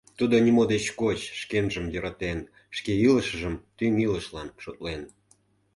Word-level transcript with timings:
Тудо 0.17 0.35
нимо 0.45 0.63
деч 0.73 0.85
коч 0.99 1.19
шкенжым 1.41 1.85
йӧратен, 1.93 2.39
шке 2.77 2.93
илышыжым 3.07 3.55
тӱҥ 3.77 3.93
илышлан 4.05 4.49
шотлен. 4.63 5.01